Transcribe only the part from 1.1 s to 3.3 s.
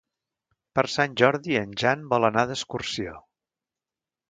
Jordi en Jan vol anar d'excursió.